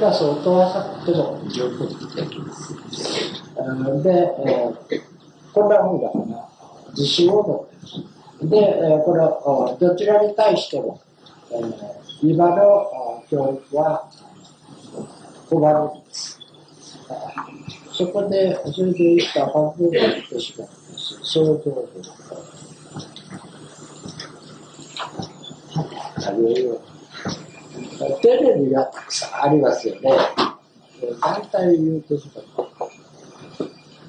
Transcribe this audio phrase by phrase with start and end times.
[0.00, 2.74] が相当浅くても十分にできます。
[4.02, 5.02] で、えー、
[5.52, 6.48] こんな風だから、
[6.90, 8.48] 自信を持ってます。
[8.48, 11.00] で、えー、この、どちらに対しても、
[11.50, 11.74] えー、
[12.22, 14.08] 今の教育は
[15.48, 16.40] 困るんです。
[17.92, 21.18] そこで、それで言った半分が言ってしまうんです。
[21.22, 21.72] 想像力。
[26.26, 26.80] あるよ
[28.20, 30.10] テレビがたくさんありますよね。
[31.20, 32.30] 大体言うとし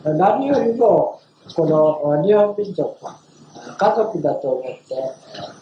[0.04, 1.22] ま何よりも、
[1.56, 3.20] この日本民族は
[3.78, 4.80] 家族だと思って、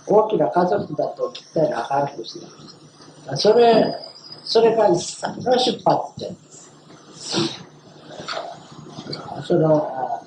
[0.07, 3.37] 大きな家族だと思って仲良くしてる。
[3.37, 3.95] それ、
[4.43, 6.71] それが一切の出発点です。
[9.45, 10.21] その、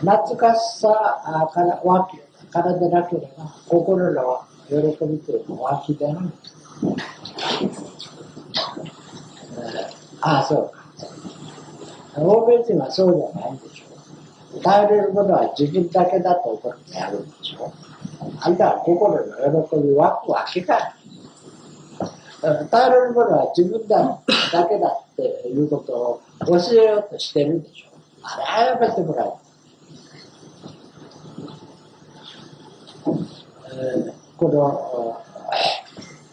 [0.00, 2.18] 懐かしさからわけ
[2.50, 4.74] からでなければ、心の喜
[5.04, 6.24] びというのは湧き出ない。
[10.20, 12.20] ああ、そうか。
[12.20, 14.60] 欧米人はそうじゃないんでしょ。
[14.62, 17.72] 頼れるものは自分だけだと思ってやるんでしょ。
[18.40, 20.94] あんたは心の喜び湧くわけか
[22.70, 24.20] 頼れるものは自分だ
[24.52, 27.88] だけだっていうことを教えようとしてるんでしょ。
[28.22, 29.28] あれはやめてもらえ。
[33.70, 35.22] えー、この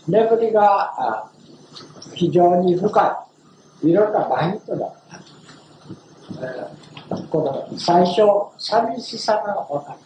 [0.07, 1.29] 眠りが
[2.13, 3.27] 非常に深
[3.83, 3.89] い。
[3.89, 4.95] いろんなマインドだっ
[7.09, 7.19] た。
[7.29, 8.21] この最初、
[8.57, 9.99] 寂しさがわかる。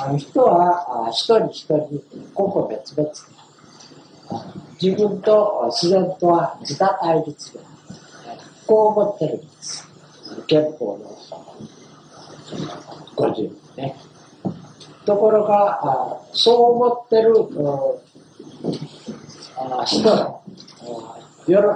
[0.00, 2.02] あの人は一人一人
[2.34, 3.10] 個々別々
[4.80, 7.60] 自分と自然とは自他対立で
[8.66, 9.88] こう思ってるんです
[10.48, 11.16] 憲法の
[13.16, 13.96] 50ね
[15.04, 17.32] ところがそう思ってる
[19.86, 20.42] 人の、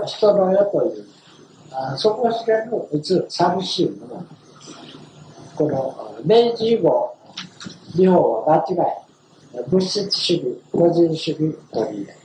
[0.06, 1.06] 人の世という、
[1.97, 4.27] そこしらの普通寂しいもの。
[5.57, 7.17] この明治以後、
[7.97, 11.39] 日本は間違い、物質主義、個人主義
[11.73, 12.17] 取り入れ。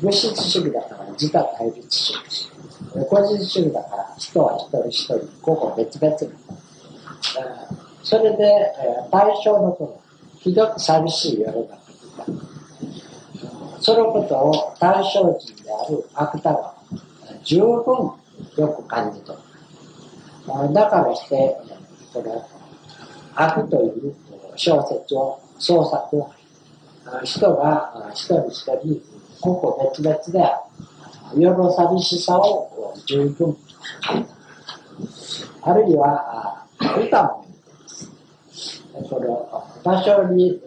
[0.00, 2.48] 物質主義だから自他対立主義。
[3.10, 6.28] 個人主義だから人は一人一人、個々別々に。
[8.02, 8.72] それで、
[9.10, 10.00] 大正の頃、
[10.38, 11.87] ひどく寂しい世の中
[13.80, 16.74] そのことを大正人である芥川
[17.44, 18.12] 十分
[18.56, 19.44] よく感じ取る。
[20.72, 21.56] だからして、
[22.12, 22.48] この
[23.34, 24.14] 悪という
[24.56, 26.30] 小説を創作を
[27.22, 29.02] 人が一人一人
[29.40, 30.64] 個々別々であ
[31.34, 31.40] る。
[31.40, 33.56] 世の寂しさを十分。
[35.62, 38.12] あるいは歌も見てます。
[39.08, 40.60] この場所に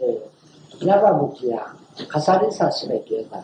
[0.82, 1.76] 山吹や
[2.08, 3.38] 飾りさすべき枝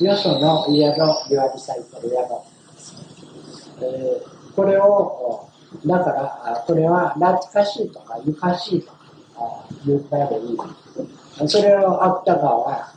[0.00, 2.42] よその家の庭に咲いてる山
[3.82, 5.48] えー、これを
[5.86, 8.98] だからこれは懐かしいとかゆかしいとか
[9.86, 12.92] 言ったらいいそれを芥川は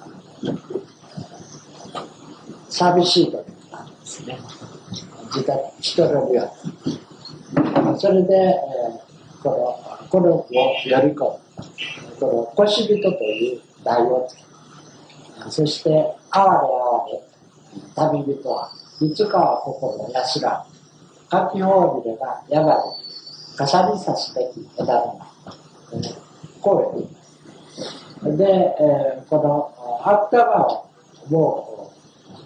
[2.70, 4.40] 寂しいと言ったんですね
[5.28, 10.48] 自他人の病それで、えー、このこのを
[10.86, 11.40] より込む
[12.20, 14.44] この腰人という題をつけ
[15.50, 15.90] そして、
[16.32, 17.24] 哀れ哀れ、
[17.96, 21.30] 旅人は、いつかは心安らぐ。
[21.30, 25.20] かきほうびれば、やがて、かさりさすべき枝の
[26.62, 26.94] こ
[28.24, 28.38] ういう。
[28.38, 29.74] で、えー、この、
[30.06, 30.86] 芥川
[31.30, 31.92] も、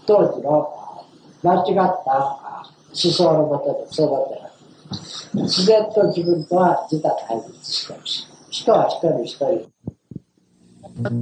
[0.05, 1.05] 当時の
[1.43, 8.26] 間違った思想のもとで育てられ自然と自分とは自他対立してるしい、
[8.67, 9.71] 人は一人一人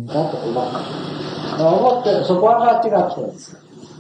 [0.07, 0.61] だと思
[1.57, 3.55] 思ってる、そこは間違ってるんです。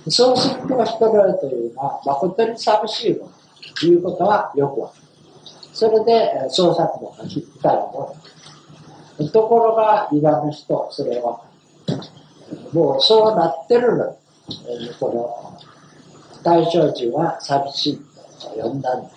[0.09, 3.31] そうすると人のというのは誠に寂しいもの
[3.79, 5.03] ということはよくわかる。
[5.73, 8.15] それで創作も書きたいも
[9.19, 9.29] の。
[9.29, 11.41] ところが今の人、それは
[12.73, 14.15] もうそうなってるのに、
[14.99, 15.59] この
[16.43, 18.01] 大正人は寂しい
[18.41, 19.09] と呼んだんだ。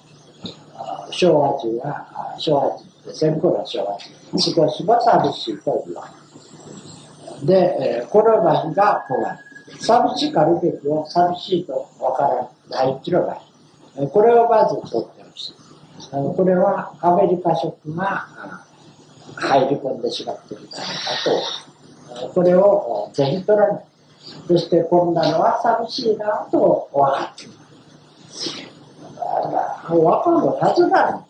[1.11, 7.46] 昭和人は、昭和人、戦後の昭和人、少しも寂しいと言われる。
[7.46, 9.38] で、えー、この場所が怖い。
[9.81, 13.34] 寂しかるべきを寂しいとわからないっていうのが
[14.00, 14.08] いい。
[14.08, 15.55] これをまず取ってほしい。
[16.10, 18.28] これはアメリカ色が
[19.37, 20.82] 入り込んでしまっているから
[22.16, 23.84] だと、これをぜひ取らない。
[24.46, 27.52] そしてこんなのは寂しいなと分かっている。
[29.19, 31.28] 分かるはずなの。